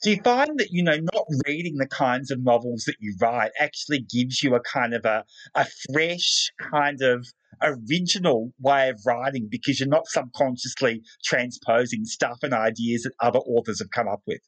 [0.02, 3.50] Do you find that, you know, not reading the kinds of novels that you write
[3.58, 5.24] actually gives you a kind of a,
[5.56, 7.26] a fresh, kind of
[7.60, 13.80] original way of writing because you're not subconsciously transposing stuff and ideas that other authors
[13.80, 14.40] have come up with?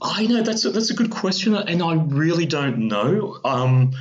[0.00, 3.38] I know that's a, that's a good question, and I really don't know.
[3.44, 3.92] Um,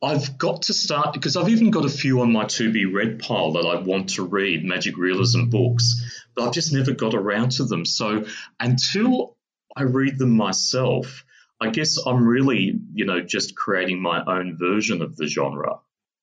[0.00, 3.18] I've got to start because I've even got a few on my to be read
[3.18, 7.52] pile that I want to read, magic realism books, but I've just never got around
[7.52, 7.84] to them.
[7.84, 8.24] So
[8.60, 9.36] until
[9.76, 11.24] I read them myself,
[11.60, 15.80] I guess I'm really, you know, just creating my own version of the genre.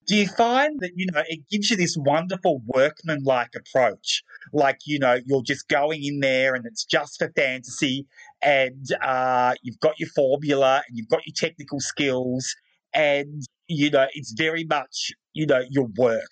[0.07, 4.23] Do you find that, you know, it gives you this wonderful workman-like approach?
[4.53, 8.05] Like, you know, you're just going in there and it's just for fantasy
[8.41, 12.55] and uh, you've got your formula and you've got your technical skills
[12.93, 16.31] and, you know, it's very much, you know, your work.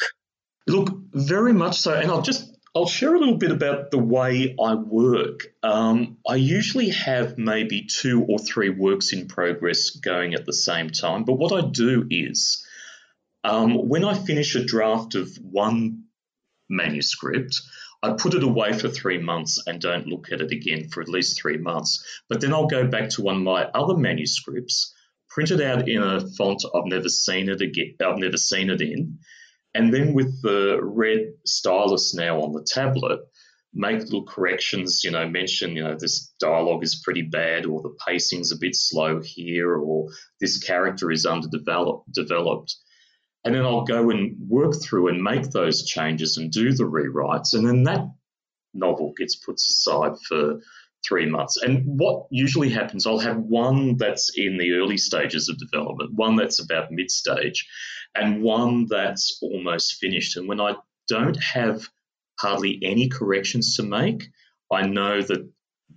[0.67, 1.93] Look, very much so.
[1.93, 5.47] And I'll just I'll share a little bit about the way I work.
[5.61, 10.89] Um, I usually have maybe two or three works in progress going at the same
[10.89, 11.23] time.
[11.23, 12.65] But what I do is,
[13.43, 16.05] um, when I finish a draft of one
[16.67, 17.61] manuscript,
[18.01, 21.07] I put it away for three months and don't look at it again for at
[21.07, 22.03] least three months.
[22.27, 24.93] But then I'll go back to one of my other manuscripts,
[25.33, 27.95] print it out in a font I've never seen it again.
[28.05, 29.19] I've never seen it in,
[29.73, 33.19] and then with the red stylus now on the tablet,
[33.73, 37.95] make little corrections, you know, mention, you know, this dialogue is pretty bad or the
[38.05, 40.09] pacing's a bit slow here or
[40.39, 42.75] this character is underdeveloped developed.
[43.43, 47.53] And then I'll go and work through and make those changes and do the rewrites.
[47.53, 48.07] And then that
[48.73, 50.59] novel gets put aside for
[51.07, 51.57] three months.
[51.57, 56.35] And what usually happens, I'll have one that's in the early stages of development, one
[56.35, 57.67] that's about mid stage,
[58.15, 60.37] and one that's almost finished.
[60.37, 60.75] And when I
[61.07, 61.87] don't have
[62.39, 64.29] hardly any corrections to make,
[64.71, 65.49] I know that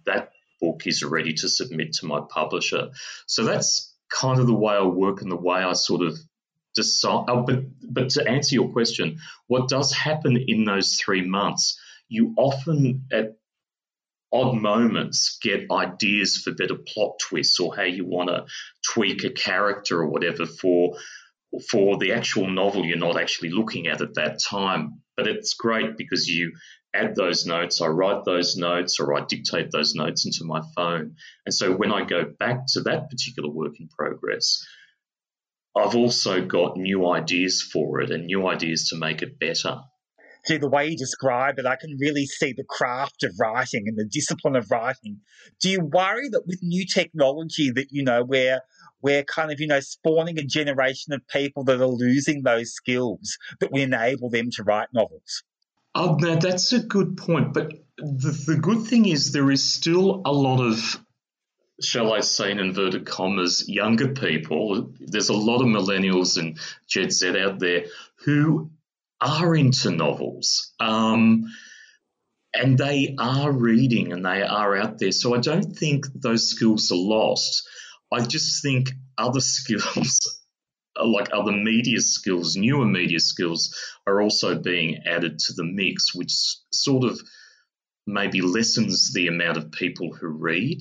[0.04, 0.30] that
[0.60, 2.90] book is ready to submit to my publisher.
[3.26, 6.16] So that's kind of the way I work and the way I sort of
[6.74, 7.24] decide.
[7.28, 11.80] Oh, but, but to answer your question, what does happen in those three months?
[12.08, 13.36] You often, at
[14.32, 18.44] odd moments get ideas for better plot twists or how you want to
[18.92, 20.96] tweak a character or whatever for
[21.70, 25.00] for the actual novel you're not actually looking at at that time.
[25.16, 26.52] But it's great because you
[26.94, 31.16] add those notes i write those notes or i dictate those notes into my phone.
[31.44, 34.64] And so when i go back to that particular work in progress
[35.76, 39.80] i've also got new ideas for it and new ideas to make it better
[40.46, 43.96] through the way you describe it, I can really see the craft of writing and
[43.96, 45.20] the discipline of writing.
[45.60, 48.60] Do you worry that with new technology that, you know, we're
[49.02, 53.38] we're kind of, you know, spawning a generation of people that are losing those skills
[53.60, 55.42] that will enable them to write novels?
[55.94, 57.52] Oh, now that's a good point.
[57.52, 61.00] But the, the good thing is there is still a lot of
[61.80, 64.92] shall I say in inverted commas, younger people.
[64.98, 67.84] There's a lot of millennials and Gen Z out there
[68.24, 68.70] who
[69.20, 70.72] are into novels.
[70.80, 71.44] Um,
[72.54, 75.12] and they are reading and they are out there.
[75.12, 77.68] So I don't think those skills are lost.
[78.12, 80.40] I just think other skills,
[81.02, 83.74] like other media skills, newer media skills,
[84.06, 86.32] are also being added to the mix, which
[86.72, 87.20] sort of
[88.06, 90.78] maybe lessens the amount of people who read.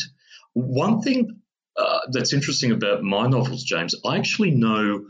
[0.53, 1.41] One thing
[1.77, 5.07] uh, that's interesting about my novels, James, I actually know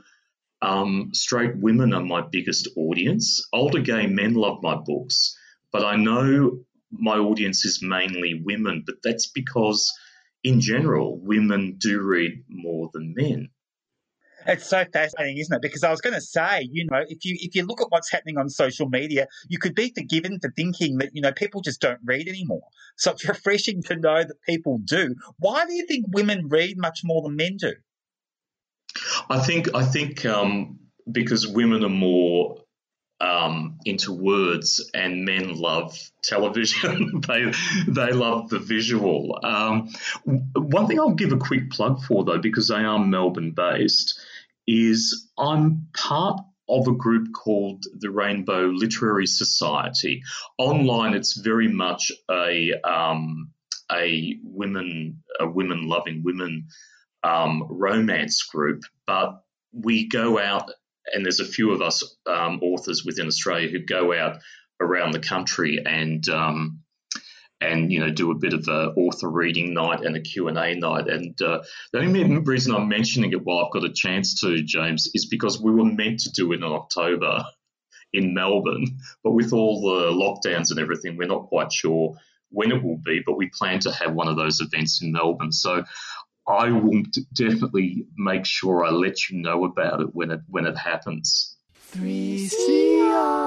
[0.61, 3.41] um, straight women are my biggest audience.
[3.53, 5.37] Older gay men love my books,
[5.71, 6.59] but I know
[6.91, 9.91] my audience is mainly women, but that's because
[10.43, 13.49] in general, women do read more than men.
[14.47, 15.61] It's so fascinating, isn't it?
[15.61, 18.11] Because I was going to say, you know, if you if you look at what's
[18.11, 21.81] happening on social media, you could be forgiven for thinking that you know people just
[21.81, 22.67] don't read anymore.
[22.95, 25.15] So it's refreshing to know that people do.
[25.39, 27.73] Why do you think women read much more than men do?
[29.29, 30.79] I think I think um,
[31.11, 32.57] because women are more
[33.21, 37.21] um, into words and men love television.
[37.27, 37.51] they
[37.87, 39.39] they love the visual.
[39.43, 39.89] Um,
[40.25, 44.19] one thing I'll give a quick plug for though, because they are Melbourne based,
[44.67, 50.23] is I'm part of a group called the Rainbow Literary Society.
[50.57, 53.51] Online, it's very much a um,
[53.91, 56.67] a women a women loving women
[57.25, 59.41] um, romance group, but
[59.73, 60.71] we go out
[61.13, 64.37] and there's a few of us um, authors within Australia who go out
[64.79, 66.81] around the country and um,
[67.61, 70.57] and you know do a bit of a author reading night and a Q and
[70.57, 71.07] A night.
[71.07, 71.63] And uh,
[71.93, 75.61] the only reason I'm mentioning it while I've got a chance to, James, is because
[75.61, 77.43] we were meant to do it in October
[78.13, 82.15] in Melbourne, but with all the lockdowns and everything, we're not quite sure
[82.49, 83.21] when it will be.
[83.25, 85.51] But we plan to have one of those events in Melbourne.
[85.51, 85.83] So
[86.47, 90.65] I will d- definitely make sure I let you know about it when it when
[90.65, 91.57] it happens.
[91.93, 93.45] 3CR.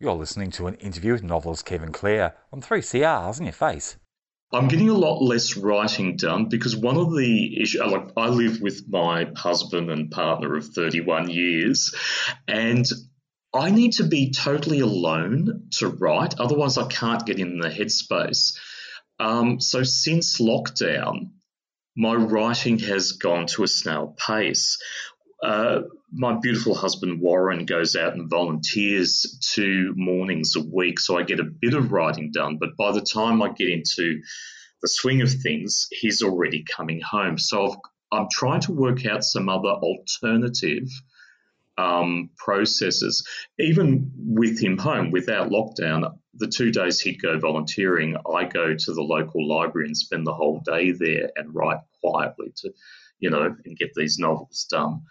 [0.00, 3.96] You're listening to an interview with novelist Kevin Klehr on 3CR's In Ya Face.
[4.52, 8.28] I'm getting a lot less writing done because one of the issues, uh, like I
[8.28, 11.94] live with my husband and partner of 31 years,
[12.48, 12.84] and
[13.54, 16.40] I need to be totally alone to write.
[16.40, 18.58] Otherwise, I can't get in the headspace.
[19.20, 21.32] Um, so since lockdown,
[21.94, 24.78] my writing has gone to a snail pace.
[25.42, 31.22] Uh, my beautiful husband Warren goes out and volunteers two mornings a week, so I
[31.22, 32.56] get a bit of writing done.
[32.58, 34.22] But by the time I get into
[34.80, 37.38] the swing of things, he's already coming home.
[37.38, 37.78] So I've,
[38.12, 40.88] I'm trying to work out some other alternative
[41.76, 43.26] um, processes.
[43.58, 48.92] Even with him home, without lockdown, the two days he'd go volunteering, I go to
[48.92, 52.72] the local library and spend the whole day there and write quietly to,
[53.18, 55.02] you know, and get these novels done.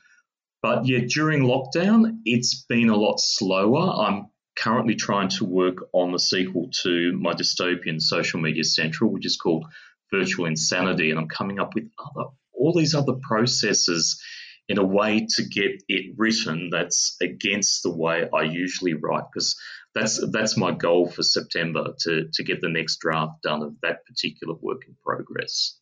[0.62, 4.06] But yeah, during lockdown, it's been a lot slower.
[4.06, 9.26] I'm currently trying to work on the sequel to my dystopian Social Media Central, which
[9.26, 9.66] is called
[10.12, 14.22] Virtual Insanity, and I'm coming up with other all these other processes
[14.68, 19.56] in a way to get it written that's against the way I usually write because
[19.96, 24.06] that's that's my goal for September to to get the next draft done of that
[24.06, 25.80] particular work in progress.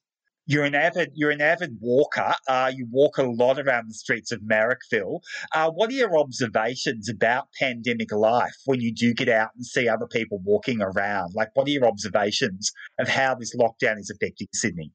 [0.49, 2.33] You're an avid you're an avid walker.
[2.47, 5.19] Uh, you walk a lot around the streets of Marrickville.
[5.53, 9.89] Uh, what are your observations about pandemic life when you do get out and see
[9.89, 11.33] other people walking around?
[11.35, 14.93] Like, what are your observations of how this lockdown is affecting Sydney?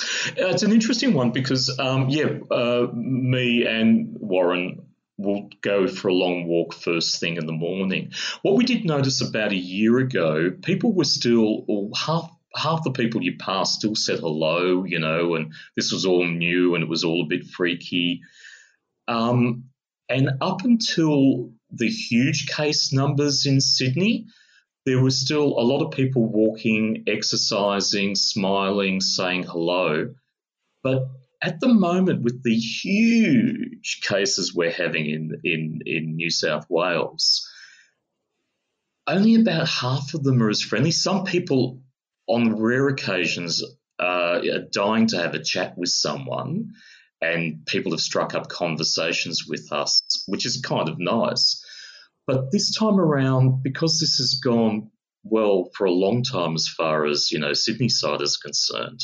[0.00, 4.89] Uh, It's an interesting one because, um, yeah, uh, me and Warren
[5.22, 8.12] will go for a long walk first thing in the morning.
[8.42, 13.22] What we did notice about a year ago, people were still, half half the people
[13.22, 17.04] you passed still said hello, you know, and this was all new and it was
[17.04, 18.22] all a bit freaky.
[19.06, 19.64] Um,
[20.08, 24.26] and up until the huge case numbers in Sydney,
[24.86, 30.14] there was still a lot of people walking, exercising, smiling, saying hello.
[30.82, 31.08] But
[31.42, 37.48] at the moment, with the huge cases we're having in, in, in New South Wales,
[39.06, 40.90] only about half of them are as friendly.
[40.90, 41.82] Some people,
[42.26, 43.62] on rare occasions,
[43.98, 46.74] uh, are dying to have a chat with someone,
[47.20, 51.64] and people have struck up conversations with us, which is kind of nice.
[52.26, 54.90] But this time around, because this has gone
[55.22, 59.00] well for a long time as far as, you know, Sydney side is concerned,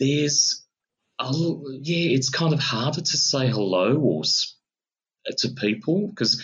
[0.00, 0.66] there's,
[1.26, 4.22] l- yeah, it's kind of harder to say hello or
[5.38, 6.42] to people because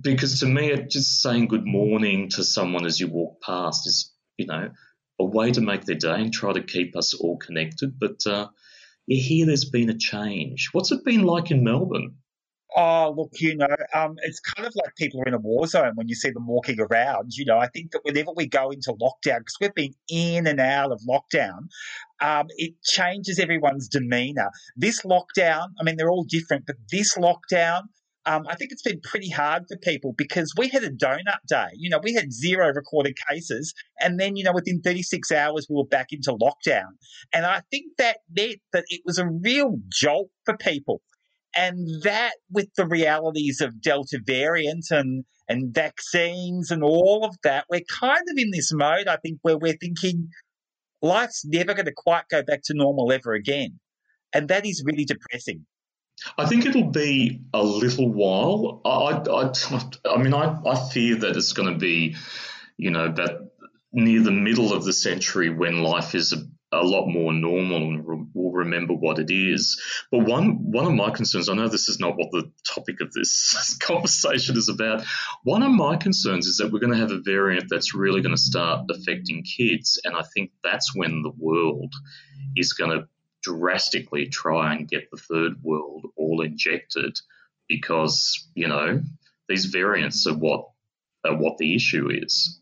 [0.00, 4.46] because to me, just saying good morning to someone as you walk past is, you
[4.46, 4.70] know,
[5.18, 7.98] a way to make their day and try to keep us all connected.
[7.98, 8.48] But uh,
[9.06, 10.70] here there's been a change.
[10.72, 12.16] What's it been like in Melbourne?
[12.76, 15.92] Oh, look, you know, um, it's kind of like people are in a war zone
[15.96, 17.32] when you see them walking around.
[17.36, 20.60] You know, I think that whenever we go into lockdown, because we've been in and
[20.60, 21.68] out of lockdown,
[22.20, 24.50] um, it changes everyone's demeanour.
[24.76, 27.82] This lockdown, I mean, they're all different, but this lockdown,
[28.26, 31.68] um, I think it's been pretty hard for people because we had a donut day.
[31.74, 35.76] You know, we had zero recorded cases, and then you know within 36 hours we
[35.76, 36.90] were back into lockdown.
[37.32, 41.00] And I think that meant that it was a real jolt for people,
[41.56, 47.66] and that with the realities of Delta variant and and vaccines and all of that,
[47.68, 49.08] we're kind of in this mode.
[49.08, 50.28] I think where we're thinking
[51.02, 53.80] life's never going to quite go back to normal ever again,
[54.32, 55.66] and that is really depressing.
[56.36, 58.82] I think it'll be a little while.
[58.84, 59.52] I, I,
[60.14, 62.16] I mean, I, I fear that it's going to be,
[62.76, 63.50] you know, that
[63.92, 66.38] near the middle of the century when life is a,
[66.72, 69.80] a lot more normal and re- we'll remember what it is.
[70.10, 73.12] But one one of my concerns, I know this is not what the topic of
[73.12, 75.04] this conversation is about.
[75.42, 78.34] One of my concerns is that we're going to have a variant that's really going
[78.34, 81.92] to start affecting kids, and I think that's when the world
[82.56, 83.08] is going to
[83.42, 87.18] drastically try and get the third world all injected
[87.68, 89.00] because you know
[89.48, 90.68] these variants are what
[91.24, 92.60] are what the issue is.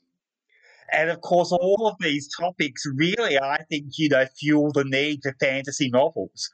[0.92, 5.20] And of course, all of these topics really, I think, you know, fuel the need
[5.22, 6.50] for fantasy novels,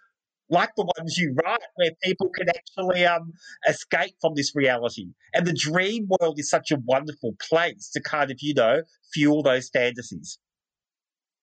[0.48, 3.32] like the ones you write, where people can actually um,
[3.68, 5.08] escape from this reality.
[5.32, 8.82] And the dream world is such a wonderful place to kind of, you know,
[9.12, 10.38] fuel those fantasies.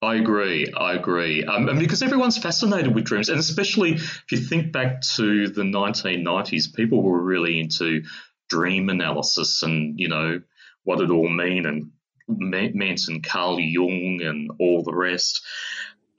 [0.04, 0.72] I agree.
[0.76, 1.46] I agree.
[1.46, 5.62] Um, and because everyone's fascinated with dreams, and especially if you think back to the
[5.62, 8.04] 1990s, people were really into
[8.50, 10.42] dream analysis and, you know,
[10.84, 11.92] what it all mean and
[12.40, 15.42] meant and Carl Jung and all the rest.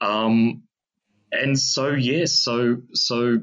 [0.01, 0.63] Um,
[1.31, 3.39] and so, yes, so, so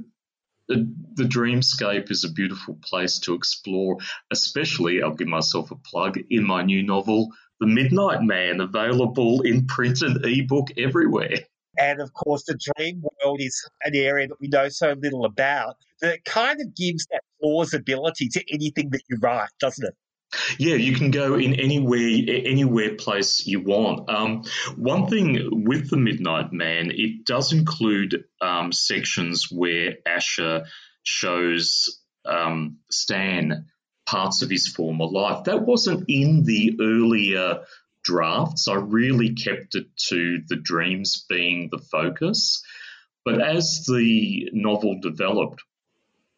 [0.68, 3.98] the, dreamscape is a beautiful place to explore,
[4.30, 9.66] especially, I'll give myself a plug, in my new novel, The Midnight Man, available in
[9.66, 11.38] print and ebook everywhere.
[11.78, 15.76] And of course, the dream world is an area that we know so little about
[16.00, 19.94] that kind of gives that plausibility to anything that you write, doesn't it?
[20.58, 24.08] Yeah, you can go in anywhere, anywhere place you want.
[24.08, 24.44] Um,
[24.76, 30.66] one thing with the Midnight Man, it does include um, sections where Asher
[31.02, 33.66] shows um, Stan
[34.06, 35.44] parts of his former life.
[35.44, 37.60] That wasn't in the earlier
[38.02, 38.68] drafts.
[38.68, 42.62] I really kept it to the dreams being the focus.
[43.24, 45.62] But as the novel developed,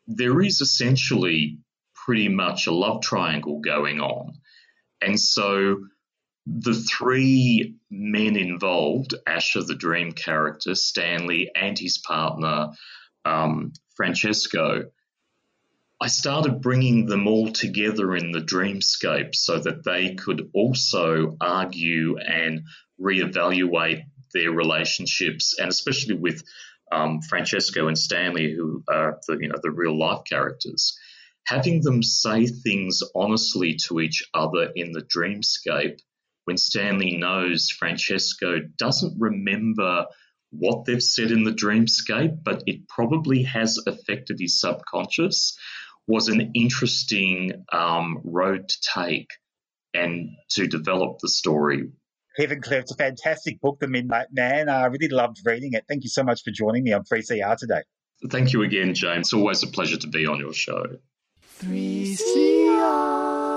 [0.06, 1.58] there is essentially
[2.04, 4.34] pretty much a love triangle going on.
[5.00, 5.86] And so
[6.46, 12.70] the three men involved Asher, the dream character, Stanley, and his partner,
[13.24, 14.90] um, Francesco
[16.02, 22.18] I started bringing them all together in the dreamscape so that they could also argue
[22.18, 22.62] and
[23.00, 24.02] reevaluate
[24.34, 26.42] their relationships, and especially with
[26.90, 30.98] um, Francesco and Stanley, who are the you know the real life characters
[31.46, 36.00] having them say things honestly to each other in the dreamscape
[36.44, 40.06] when Stanley knows Francesco doesn't remember
[40.50, 45.56] what they've said in the dreamscape, but it probably has affected his subconscious,
[46.06, 49.28] was an interesting um, road to take
[49.94, 51.90] and to develop the story.
[52.38, 54.68] Kevin Klehr, it's a fantastic book, The Midnight Man.
[54.68, 55.84] I really loved reading it.
[55.88, 57.82] Thank you so much for joining me on 3CR today.
[58.30, 59.28] Thank you again, James.
[59.28, 60.84] It's always a pleasure to be on your show.
[61.62, 63.51] 3CR.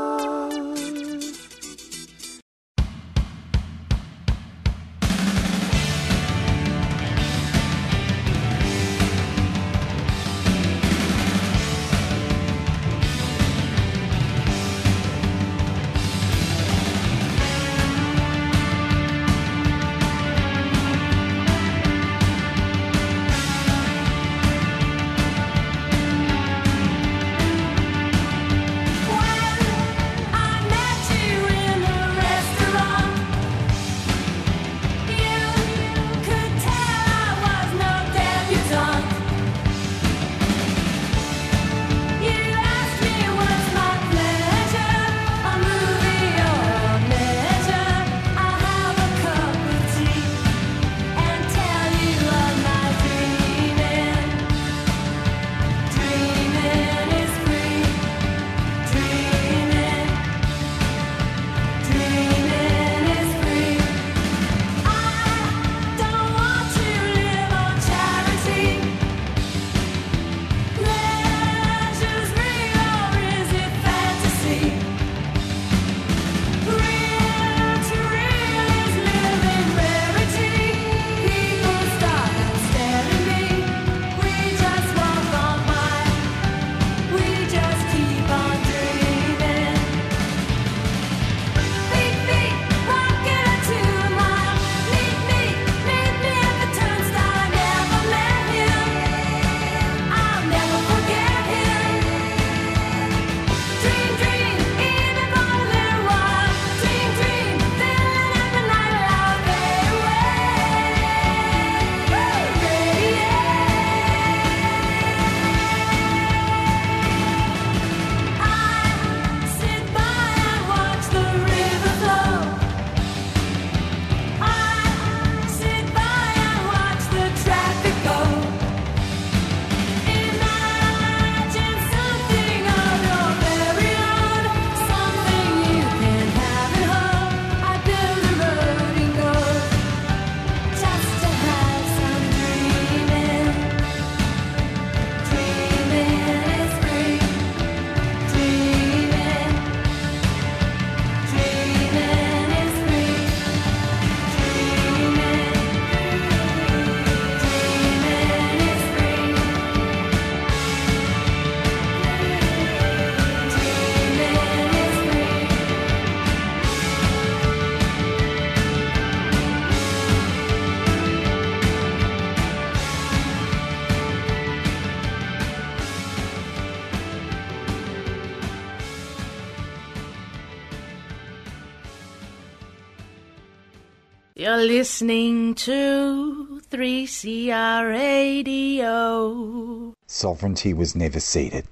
[184.76, 189.94] listening to 3CR Radio.
[190.06, 191.66] Sovereignty was never ceded.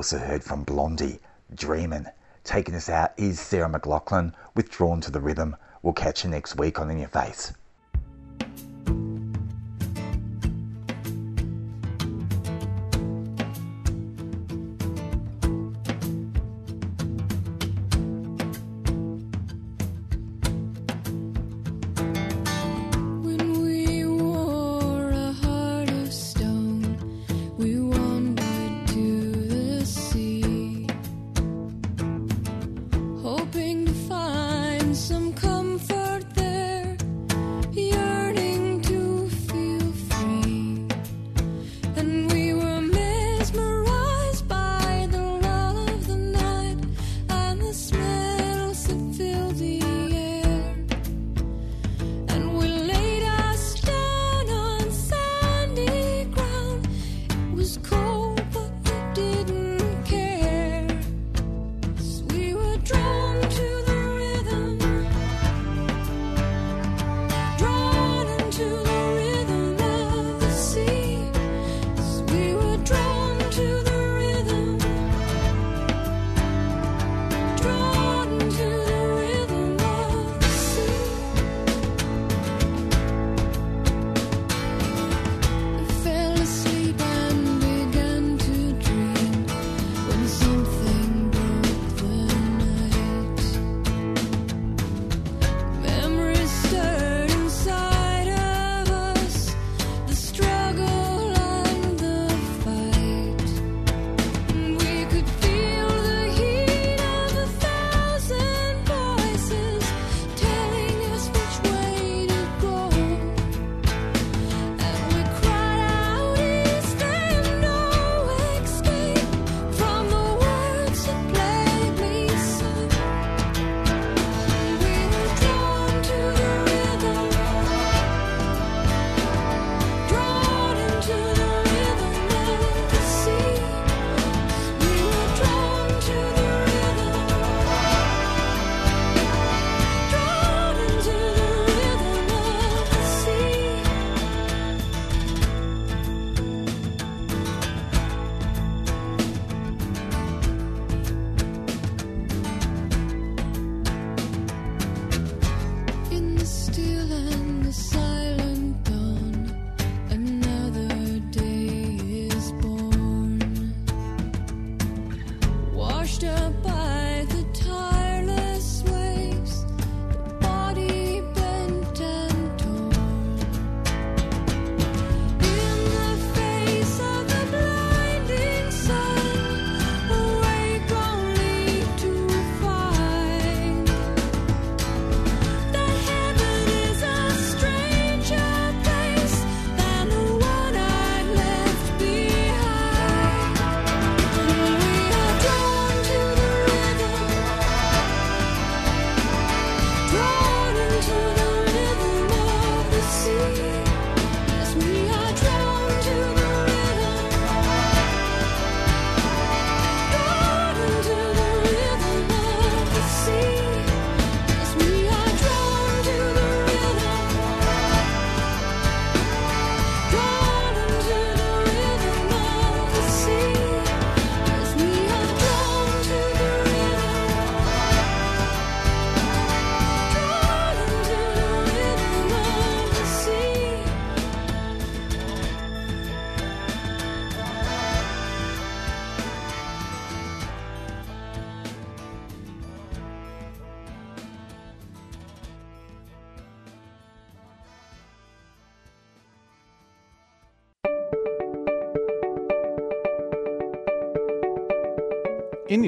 [0.00, 1.20] also heard from Blondie,
[1.54, 2.08] Dreamin'.
[2.42, 5.56] Taking us out is Sarah McLachlan with Drawn to the Rhythm.
[5.82, 7.52] We'll catch you next week on In Ya Face.
[62.92, 63.19] control.